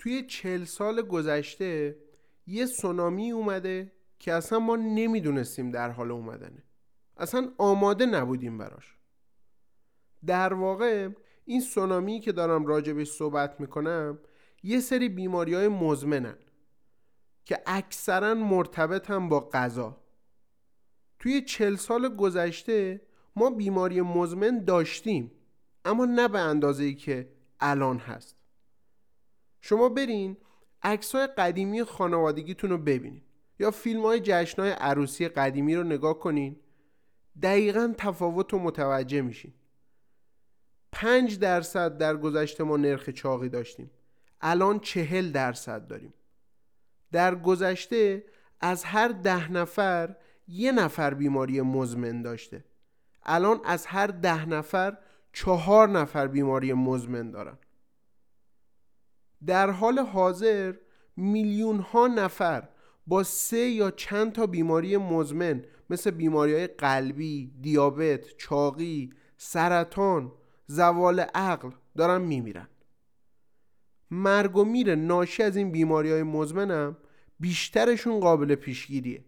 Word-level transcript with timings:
توی 0.00 0.22
چل 0.22 0.64
سال 0.64 1.02
گذشته 1.02 1.96
یه 2.46 2.66
سونامی 2.66 3.30
اومده 3.30 3.92
که 4.18 4.32
اصلا 4.32 4.58
ما 4.58 4.76
نمی‌دونستیم 4.76 5.70
در 5.70 5.90
حال 5.90 6.10
اومدنه. 6.10 6.64
اصلا 7.16 7.52
آماده 7.58 8.06
نبودیم 8.06 8.58
براش. 8.58 8.96
در 10.26 10.54
واقع 10.54 11.08
این 11.44 11.60
سونامی 11.60 12.20
که 12.20 12.32
دارم 12.32 12.66
راجبش 12.66 13.10
صحبت 13.10 13.60
می‌کنم 13.60 14.18
یه 14.62 14.80
سری 14.80 15.08
بیماری 15.08 15.54
های 15.54 15.68
مزمنن 15.68 16.38
که 17.44 17.62
اکثرا 17.66 18.34
مرتبط 18.34 19.10
هم 19.10 19.28
با 19.28 19.40
غذا. 19.40 20.00
توی 21.18 21.42
چل 21.42 21.76
سال 21.76 22.16
گذشته 22.16 23.02
ما 23.36 23.50
بیماری 23.50 24.00
مزمن 24.00 24.64
داشتیم 24.64 25.32
اما 25.84 26.04
نه 26.04 26.28
به 26.28 26.38
اندازه 26.38 26.84
ای 26.84 26.94
که 26.94 27.32
الان 27.60 27.98
هست. 27.98 28.39
شما 29.60 29.88
برین 29.88 30.36
عکس 30.82 31.14
های 31.14 31.26
قدیمی 31.26 31.84
خانوادگیتون 31.84 32.70
رو 32.70 32.78
ببینین 32.78 33.22
یا 33.58 33.70
فیلم 33.70 34.02
های 34.02 34.20
جشن 34.24 34.62
های 34.62 34.70
عروسی 34.70 35.28
قدیمی 35.28 35.74
رو 35.74 35.82
نگاه 35.82 36.18
کنین 36.18 36.56
دقیقا 37.42 37.94
تفاوت 37.98 38.52
رو 38.52 38.58
متوجه 38.58 39.20
میشین. 39.22 39.52
پنج 40.92 41.38
درصد 41.38 41.98
در 41.98 42.16
گذشته 42.16 42.64
ما 42.64 42.76
نرخ 42.76 43.10
چاقی 43.10 43.48
داشتیم. 43.48 43.90
الان 44.40 44.80
چهل 44.80 45.32
درصد 45.32 45.86
داریم. 45.86 46.14
در 47.12 47.34
گذشته 47.34 48.24
از 48.60 48.84
هر 48.84 49.08
ده 49.08 49.52
نفر 49.52 50.16
یه 50.48 50.72
نفر 50.72 51.14
بیماری 51.14 51.60
مزمن 51.60 52.22
داشته. 52.22 52.64
الان 53.22 53.60
از 53.64 53.86
هر 53.86 54.06
ده 54.06 54.46
نفر 54.46 54.98
چهار 55.32 55.88
نفر 55.88 56.26
بیماری 56.26 56.72
مزمن 56.72 57.30
دارن. 57.30 57.58
در 59.46 59.70
حال 59.70 59.98
حاضر 59.98 60.74
میلیون 61.16 61.78
ها 61.78 62.06
نفر 62.06 62.68
با 63.06 63.22
سه 63.22 63.58
یا 63.58 63.90
چند 63.90 64.32
تا 64.32 64.46
بیماری 64.46 64.96
مزمن 64.96 65.64
مثل 65.90 66.10
بیماری 66.10 66.54
های 66.54 66.66
قلبی، 66.66 67.52
دیابت، 67.60 68.36
چاقی، 68.36 69.10
سرطان، 69.36 70.32
زوال 70.66 71.20
عقل 71.20 71.70
دارن 71.96 72.22
میمیرن. 72.22 72.68
مرگ 74.10 74.56
و 74.56 74.64
میر 74.64 74.94
ناشی 74.94 75.42
از 75.42 75.56
این 75.56 75.70
بیماری 75.70 76.12
های 76.12 76.22
مزمنم 76.22 76.96
بیشترشون 77.40 78.20
قابل 78.20 78.54
پیشگیریه. 78.54 79.24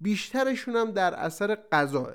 بیشترشون 0.00 0.76
هم 0.76 0.90
در 0.90 1.14
اثر 1.14 1.54
غذاه. 1.72 2.14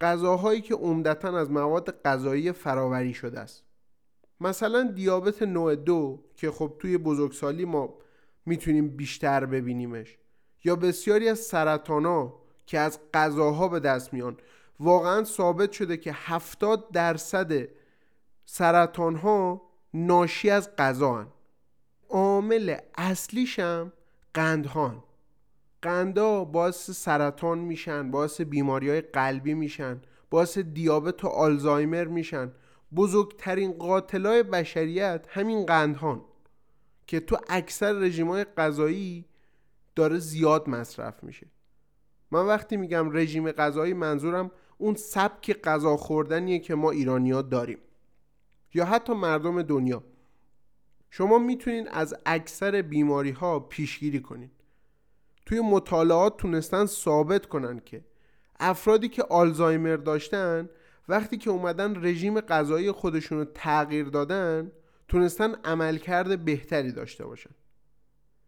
غذاهایی 0.00 0.60
که 0.60 0.74
عمدتا 0.74 1.38
از 1.38 1.50
مواد 1.50 2.02
غذایی 2.02 2.52
فراوری 2.52 3.14
شده 3.14 3.40
است. 3.40 3.67
مثلا 4.40 4.82
دیابت 4.82 5.42
نوع 5.42 5.74
دو 5.74 6.24
که 6.36 6.50
خب 6.50 6.76
توی 6.78 6.98
بزرگسالی 6.98 7.64
ما 7.64 7.94
می‌تونیم 8.46 8.88
بیشتر 8.88 9.46
ببینیمش 9.46 10.18
یا 10.64 10.76
بسیاری 10.76 11.28
از 11.28 11.38
سرطان 11.38 12.06
ها 12.06 12.42
که 12.66 12.78
از 12.78 12.98
غذاها 13.14 13.68
به 13.68 13.80
دست 13.80 14.12
میان 14.12 14.36
واقعا 14.80 15.24
ثابت 15.24 15.72
شده 15.72 15.96
که 15.96 16.12
70 16.14 16.92
درصد 16.92 17.68
سرطان 18.44 19.16
ها 19.16 19.62
ناشی 19.94 20.50
از 20.50 20.76
غذا 20.76 21.26
عامل 22.08 22.76
اصلیشم 22.94 23.92
قندهان 24.34 25.02
قندا 25.82 26.44
باعث 26.44 26.90
سرطان 26.90 27.58
میشن 27.58 28.10
باعث 28.10 28.40
بیماری 28.40 28.90
های 28.90 29.00
قلبی 29.00 29.54
میشن 29.54 30.00
باعث 30.30 30.58
دیابت 30.58 31.24
و 31.24 31.28
آلزایمر 31.28 32.04
میشن. 32.04 32.52
بزرگترین 32.96 33.72
قاتلای 33.72 34.42
بشریت 34.42 35.26
همین 35.28 35.66
قندهان 35.66 36.24
که 37.06 37.20
تو 37.20 37.36
اکثر 37.48 37.92
رژیم 37.92 38.28
های 38.28 38.44
غذایی 38.44 39.24
داره 39.96 40.18
زیاد 40.18 40.68
مصرف 40.68 41.24
میشه. 41.24 41.46
من 42.30 42.46
وقتی 42.46 42.76
میگم 42.76 43.16
رژیم 43.16 43.52
غذایی 43.52 43.94
منظورم 43.94 44.50
اون 44.78 44.94
سبک 44.94 45.60
غذا 45.60 45.96
خوردنیه 45.96 46.58
که 46.58 46.74
ما 46.74 46.90
ایرانیا 46.90 47.42
داریم. 47.42 47.78
یا 48.74 48.84
حتی 48.84 49.12
مردم 49.12 49.62
دنیا. 49.62 50.04
شما 51.10 51.38
می‌تونین 51.38 51.88
از 51.88 52.14
اکثر 52.26 52.82
بیماری 52.82 53.30
ها 53.30 53.60
پیشگیری 53.60 54.20
کنین. 54.20 54.50
توی 55.46 55.60
مطالعات 55.60 56.36
تونستن 56.36 56.86
ثابت 56.86 57.46
کنن 57.46 57.80
که 57.80 58.04
افرادی 58.60 59.08
که 59.08 59.22
آلزایمر 59.22 59.96
داشتن 59.96 60.68
وقتی 61.08 61.36
که 61.36 61.50
اومدن 61.50 62.04
رژیم 62.04 62.40
غذایی 62.40 62.92
خودشون 62.92 63.38
رو 63.38 63.44
تغییر 63.44 64.06
دادن 64.06 64.72
تونستن 65.08 65.54
عملکرد 65.54 66.44
بهتری 66.44 66.92
داشته 66.92 67.26
باشن. 67.26 67.50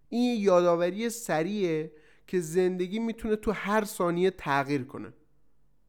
این 0.09 0.41
یادآوری 0.41 1.11
سریعه 1.11 1.93
که 2.27 2.41
زندگی 2.41 2.99
می‌تونه 2.99 3.37
تو 3.37 3.53
هر 3.53 3.85
ثانیه 3.85 4.31
تغییر 4.31 4.85
کنه. 4.85 5.13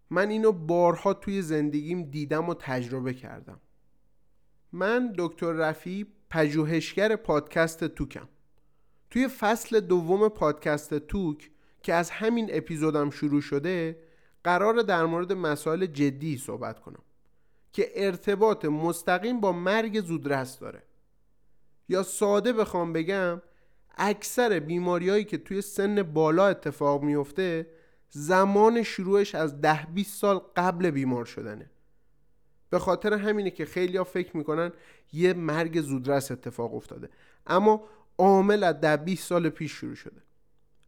من 0.10 0.30
اینو 0.30 0.52
بارها 0.52 1.14
توی 1.14 1.42
زندگیم 1.42 2.04
دیدم 2.04 2.50
و 2.50 2.54
تجربه 2.54 3.14
کردم. 3.14 3.62
من 4.72 5.14
دکتر 5.18 5.52
رفی 5.52 6.08
پژوهشگر 6.30 7.16
پادکست 7.16 7.84
توکم. 7.84 8.30
توی 9.10 9.28
فصل 9.28 9.80
دوم 9.80 10.30
پادکست 10.30 10.94
توک 10.94 11.52
که 11.84 11.94
از 11.94 12.10
همین 12.10 12.50
اپیزودم 12.52 13.10
شروع 13.10 13.42
شده 13.42 14.00
قرار 14.44 14.82
در 14.82 15.06
مورد 15.06 15.34
مسائل 15.34 15.86
جدی 15.86 16.38
صحبت 16.38 16.80
کنم 16.80 17.02
که 17.74 17.92
ارتباط 17.96 18.66
مستقیم 18.66 19.40
با 19.40 19.52
مرگ 19.52 20.02
زودرس 20.02 20.60
داره. 20.60 20.84
یا 21.90 22.04
ساده 22.04 22.54
بخوام 22.54 22.94
بگم 22.94 23.42
اکثر 23.98 24.60
بیماریهایی 24.60 25.24
که 25.24 25.38
توی 25.38 25.62
سن 25.62 26.04
بالا 26.04 26.48
اتفاق 26.48 27.04
میفته 27.04 27.68
زمان 28.10 28.84
شروعش 28.84 29.36
از 29.36 29.62
ده 29.62 29.86
20 29.86 30.20
سال 30.20 30.42
قبل 30.56 30.92
بیمار 30.92 31.26
شدنه. 31.26 31.70
به 32.70 32.80
خاطر 32.80 33.14
همینه 33.14 33.52
که 33.52 33.66
خیلی 33.66 33.98
ها 33.98 34.04
فکر 34.04 34.38
می‌کنن 34.38 34.72
یه 35.14 35.34
مرگ 35.34 35.82
زودرس 35.82 36.32
اتفاق 36.32 36.76
افتاده. 36.76 37.10
اما 37.48 37.84
عامل 38.18 38.64
از 38.64 38.80
ده 38.82 38.98
20 38.98 39.28
سال 39.28 39.50
پیش 39.50 39.72
شروع 39.72 39.96
شده. 39.96 40.22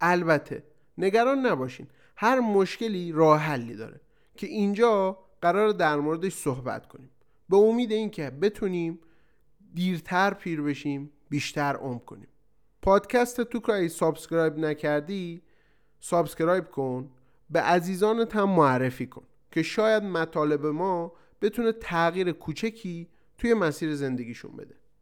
البته 0.02 0.63
نگران 0.97 1.46
نباشین 1.46 1.88
هر 2.16 2.40
مشکلی 2.40 3.12
راه 3.12 3.40
حلی 3.40 3.75
داره. 3.75 4.01
که 4.35 4.47
اینجا 4.47 5.18
قرار 5.41 5.69
در 5.69 5.96
موردش 5.96 6.34
صحبت 6.34 6.88
کنیم. 6.88 7.09
به 7.50 7.57
امید 7.57 7.91
اینکه 7.91 8.29
بتونیم 8.29 9.00
دیرتر 9.74 10.34
پیر 10.34 10.62
بشیم 10.62 11.12
بیشتر 11.29 11.75
عمر 11.75 12.00
کنیم. 12.00 12.28
پادکست 12.81 13.41
تو 13.41 13.59
که 13.59 13.88
subscribe 13.88 14.57
نکردی 14.57 15.41
subscribe 16.00 16.72
کن 16.72 17.09
به 17.50 17.62
عزیزانت 17.62 18.35
هم 18.35 18.50
معرفی 18.50 19.07
کن 19.07 19.24
که 19.51 19.63
شاید 19.63 20.03
مطالب 20.03 20.66
ما 20.66 21.13
بتونه 21.41 21.72
تغییر 21.72 22.31
کوچکی 22.31 23.09
توی 23.38 23.53
مسیر 23.53 23.95
زندگیشون 23.95 24.56
بده. 24.56 24.75